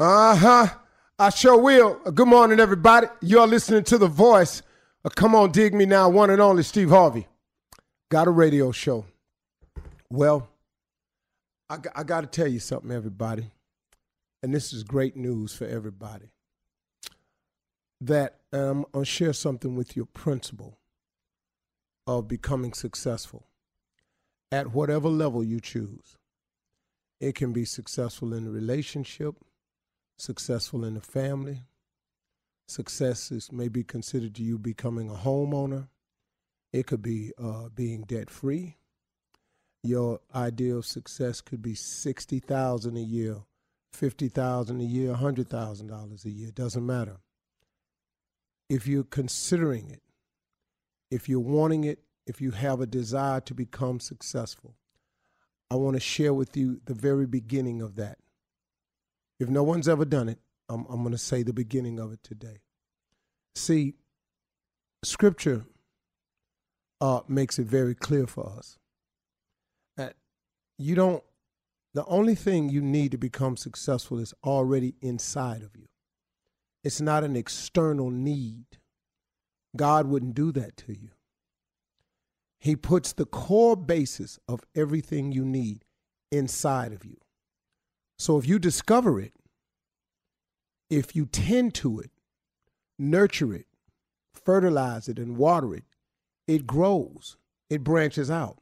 [0.00, 0.66] Uh huh.
[1.18, 1.96] I sure will.
[1.96, 3.06] Good morning, everybody.
[3.20, 4.62] You're listening to The Voice.
[5.04, 6.08] Uh, come on, dig me now.
[6.08, 7.28] One and only Steve Harvey.
[8.10, 9.04] Got a radio show.
[10.08, 10.48] Well,
[11.68, 13.50] I, I got to tell you something, everybody.
[14.42, 16.30] And this is great news for everybody.
[18.00, 20.78] That um, I'll share something with your principle
[22.06, 23.44] of becoming successful
[24.50, 26.16] at whatever level you choose.
[27.20, 29.34] It can be successful in a relationship,
[30.20, 31.64] successful in the family.
[32.68, 35.88] Success is maybe considered to you becoming a homeowner.
[36.72, 38.76] It could be uh, being debt free.
[39.82, 43.38] Your idea of success could be sixty thousand a year,
[43.92, 46.50] fifty thousand a year, hundred thousand dollars a year.
[46.52, 47.16] Doesn't matter.
[48.68, 50.02] If you're considering it,
[51.10, 54.76] if you're wanting it, if you have a desire to become successful,
[55.70, 58.18] I want to share with you the very beginning of that.
[59.40, 62.22] If no one's ever done it, I'm, I'm going to say the beginning of it
[62.22, 62.58] today.
[63.56, 63.94] See,
[65.02, 65.64] Scripture
[67.00, 68.78] uh, makes it very clear for us
[69.96, 70.14] that
[70.78, 71.24] you don't,
[71.94, 75.86] the only thing you need to become successful is already inside of you.
[76.84, 78.66] It's not an external need.
[79.74, 81.10] God wouldn't do that to you.
[82.58, 85.84] He puts the core basis of everything you need
[86.30, 87.16] inside of you.
[88.20, 89.32] So if you discover it,
[90.90, 92.10] if you tend to it,
[92.98, 93.64] nurture it,
[94.34, 95.84] fertilize it, and water it,
[96.46, 97.38] it grows,
[97.70, 98.58] it branches out.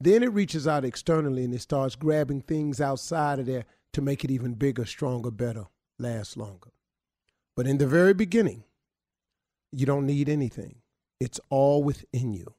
[0.00, 4.24] Then it reaches out externally and it starts grabbing things outside of there to make
[4.24, 5.66] it even bigger, stronger, better,
[5.98, 6.70] last longer.
[7.54, 8.64] But in the very beginning,
[9.72, 10.76] you don't need anything,
[11.20, 12.54] it's all within you.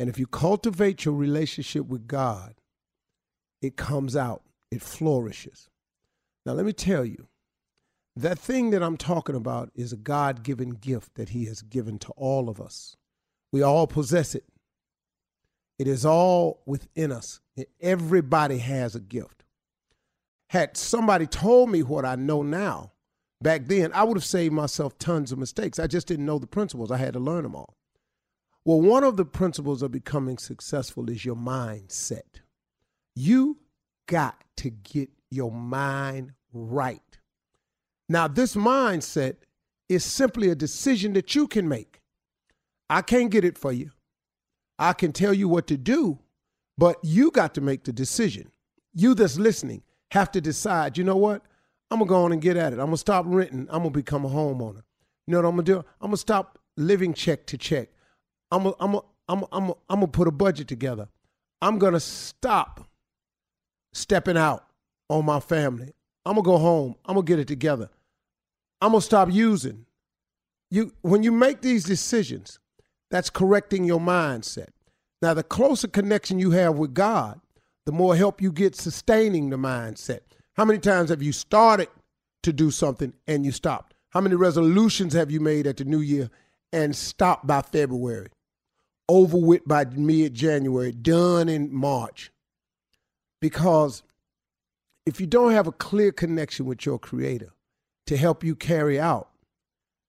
[0.00, 2.56] And if you cultivate your relationship with God,
[3.62, 4.42] it comes out
[4.76, 5.68] it flourishes.
[6.44, 7.28] Now, let me tell you,
[8.14, 11.98] that thing that I'm talking about is a God given gift that He has given
[12.00, 12.96] to all of us.
[13.52, 14.44] We all possess it,
[15.78, 17.40] it is all within us.
[17.80, 19.44] Everybody has a gift.
[20.50, 22.92] Had somebody told me what I know now
[23.42, 25.78] back then, I would have saved myself tons of mistakes.
[25.78, 27.76] I just didn't know the principles, I had to learn them all.
[28.64, 32.40] Well, one of the principles of becoming successful is your mindset.
[33.14, 33.58] You
[34.06, 37.00] got to get your mind right.
[38.08, 39.36] Now, this mindset
[39.88, 42.00] is simply a decision that you can make.
[42.88, 43.90] I can't get it for you.
[44.78, 46.18] I can tell you what to do,
[46.78, 48.50] but you got to make the decision.
[48.94, 49.82] You that's listening
[50.12, 51.42] have to decide, you know what?
[51.90, 52.78] I'm going to go on and get at it.
[52.78, 53.66] I'm going to stop renting.
[53.70, 54.82] I'm going to become a homeowner.
[55.26, 55.78] You know what I'm going to do?
[56.00, 57.88] I'm going to stop living check to check.
[58.50, 61.08] I'm going I'm to I'm I'm I'm going to put a budget together.
[61.60, 62.88] I'm going to stop
[63.96, 64.66] stepping out
[65.08, 65.92] on my family.
[66.24, 66.96] I'm to go home.
[67.04, 67.88] I'm to get it together.
[68.80, 69.86] I'm to stop using.
[70.70, 72.58] You when you make these decisions,
[73.10, 74.68] that's correcting your mindset.
[75.22, 77.40] Now, the closer connection you have with God,
[77.86, 80.20] the more help you get sustaining the mindset.
[80.54, 81.88] How many times have you started
[82.42, 83.94] to do something and you stopped?
[84.10, 86.30] How many resolutions have you made at the new year
[86.72, 88.28] and stopped by February?
[89.08, 92.32] Over with by mid January, done in March.
[93.46, 94.02] Because
[95.06, 97.52] if you don't have a clear connection with your creator
[98.08, 99.30] to help you carry out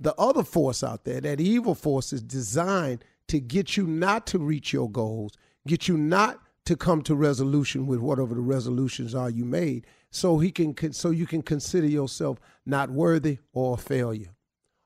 [0.00, 4.38] the other force out there, that evil force is designed to get you not to
[4.38, 5.34] reach your goals,
[5.66, 10.38] get you not to come to resolution with whatever the resolutions are you made, so
[10.38, 14.34] he can so you can consider yourself not worthy or a failure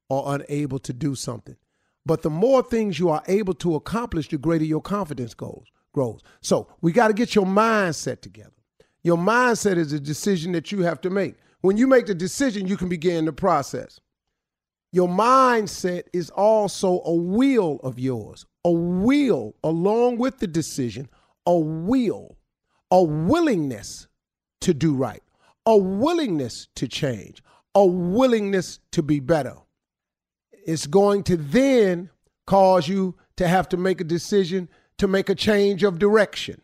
[0.09, 1.57] or unable to do something.
[2.05, 6.21] But the more things you are able to accomplish, the greater your confidence goes grows.
[6.41, 8.53] So we got to get your mindset together.
[9.03, 11.37] Your mindset is a decision that you have to make.
[11.63, 14.01] When you make the decision, you can begin the process.
[14.93, 21.09] Your mindset is also a will of yours, a will along with the decision,
[21.47, 22.37] a will,
[22.91, 24.09] a willingness
[24.63, 25.23] to do right,
[25.65, 27.43] a willingness to change,
[27.75, 29.55] a willingness to be better.
[30.67, 32.11] It's going to then
[32.47, 34.69] cause you to have to make a decision
[35.01, 36.61] to make a change of direction.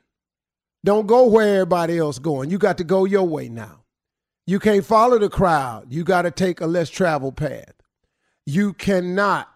[0.84, 2.50] Don't go where everybody else going.
[2.50, 3.82] You got to go your way now.
[4.46, 5.86] You can't follow the crowd.
[5.92, 7.74] You got to take a less traveled path.
[8.46, 9.48] You cannot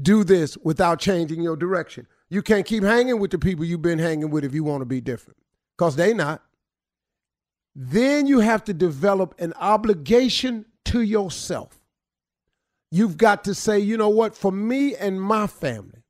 [0.00, 2.06] do this without changing your direction.
[2.30, 4.86] You can't keep hanging with the people you've been hanging with if you want to
[4.86, 5.38] be different,
[5.76, 6.42] because they not.
[7.74, 11.80] Then you have to develop an obligation to yourself.
[12.90, 16.04] You've got to say, you know what, for me and my family,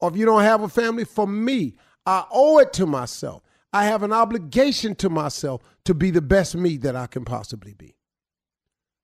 [0.00, 3.42] or if you don't have a family, for me, I owe it to myself.
[3.72, 7.74] I have an obligation to myself to be the best me that I can possibly
[7.74, 7.96] be,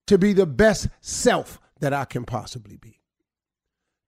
[0.07, 3.01] to be the best self that I can possibly be.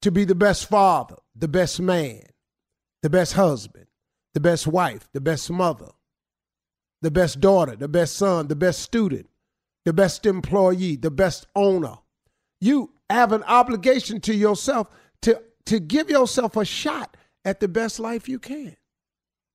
[0.03, 2.23] To be the best father, the best man,
[3.03, 3.87] the best husband,
[4.35, 5.91] the best wife, the best mother,
[7.03, 9.29] the best daughter, the best son, the best student,
[9.85, 11.97] the best employee, the best owner.
[12.61, 14.89] You have an obligation to yourself
[15.23, 18.77] to, to give yourself a shot at the best life you can.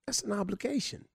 [0.05, 1.05] That's an obligation.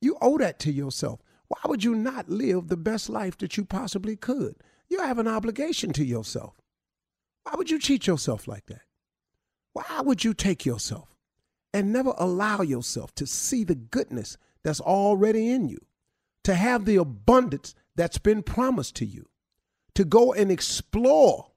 [0.00, 1.20] You owe that to yourself.
[1.48, 4.56] Why would you not live the best life that you possibly could?
[4.88, 6.54] You have an obligation to yourself.
[7.44, 8.82] Why would you cheat yourself like that?
[9.72, 11.16] Why would you take yourself
[11.72, 15.78] and never allow yourself to see the goodness that's already in you,
[16.44, 19.28] to have the abundance that's been promised to you,
[19.94, 21.51] to go and explore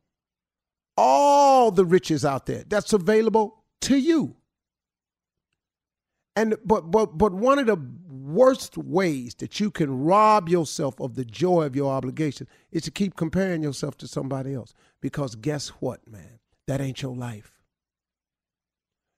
[0.98, 4.36] all the riches out there that's available to you?
[6.36, 7.78] And but but but one of the
[8.10, 12.92] worst ways that you can rob yourself of the joy of your obligation is to
[12.92, 14.74] keep comparing yourself to somebody else.
[15.02, 16.40] Because guess what, man?
[16.68, 17.62] That ain't your life.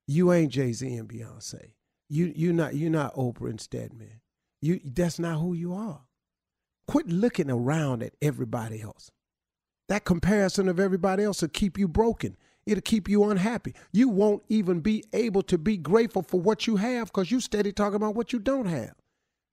[0.05, 1.74] You ain't Jay Z and Beyonce.
[2.10, 4.22] You you not you not Oprah and Stedman.
[4.62, 6.01] You that's not who you are.
[6.88, 9.12] Quit looking around at everybody else.
[9.88, 12.36] That comparison of everybody else will keep you broken.
[12.65, 13.74] It'll keep you unhappy.
[13.94, 17.72] You won't even be able to be grateful for what you have because you steady
[17.72, 18.94] talking about what you don't have.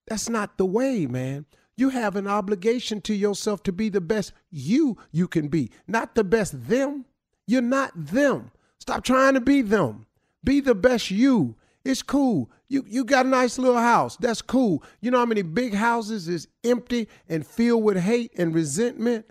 [0.09, 1.47] That's not the way, man.
[1.77, 6.15] You have an obligation to yourself to be the best you you can be, not
[6.15, 7.05] the best them.
[7.47, 8.51] You're not them.
[8.79, 10.07] Stop trying to be them.
[10.43, 11.57] Be the best you.
[11.85, 12.51] It's cool.
[12.69, 14.17] You you got a nice little house.
[14.17, 14.83] That's cool.
[15.01, 19.27] You know how many big houses is empty and filled with hate and resentment?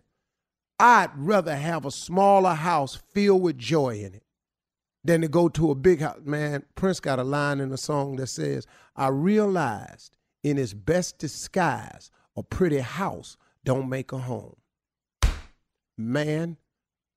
[0.79, 4.23] I'd rather have a smaller house filled with joy in it
[5.03, 6.19] than to go to a big house.
[6.23, 8.65] Man, Prince got a line in a song that says,
[8.95, 14.55] I realized in its best disguise, a pretty house don't make a home.
[15.97, 16.57] Man,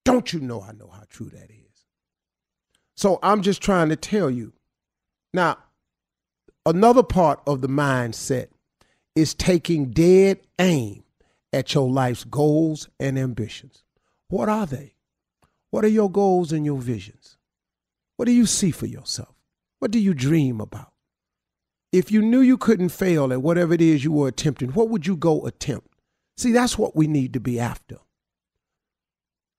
[0.04, 1.84] don't you know I know how true that is?
[2.94, 4.52] So I'm just trying to tell you.
[5.32, 5.58] Now,
[6.64, 8.48] another part of the mindset
[9.14, 11.02] is taking dead aim
[11.56, 13.82] at your life's goals and ambitions.
[14.28, 14.94] What are they?
[15.70, 17.36] What are your goals and your visions?
[18.16, 19.34] What do you see for yourself?
[19.78, 20.92] What do you dream about?
[21.92, 25.06] If you knew you couldn't fail at whatever it is you were attempting, what would
[25.06, 25.88] you go attempt?
[26.36, 27.96] See, that's what we need to be after.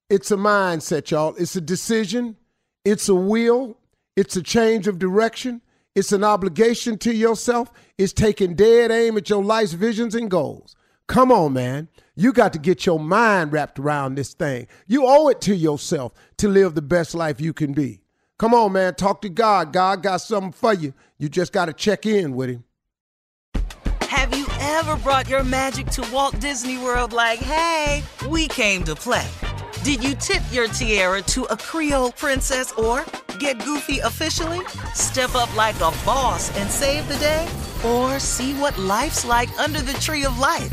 [0.08, 1.34] It's a mindset, y'all.
[1.36, 2.36] It's a decision.
[2.84, 3.76] It's a will.
[4.16, 5.62] It's a change of direction.
[5.94, 7.72] It's an obligation to yourself.
[7.98, 10.76] It's taking dead aim at your life's visions and goals.
[11.08, 11.88] Come on, man.
[12.14, 14.68] You got to get your mind wrapped around this thing.
[14.86, 18.02] You owe it to yourself to live the best life you can be.
[18.38, 18.94] Come on, man.
[18.94, 19.72] Talk to God.
[19.72, 20.92] God got something for you.
[21.16, 22.64] You just got to check in with Him.
[24.02, 28.94] Have you ever brought your magic to Walt Disney World like, hey, we came to
[28.94, 29.26] play?
[29.82, 33.06] Did you tip your tiara to a Creole princess or
[33.38, 34.60] get goofy officially?
[34.92, 37.48] Step up like a boss and save the day?
[37.84, 40.72] Or see what life's like under the tree of life?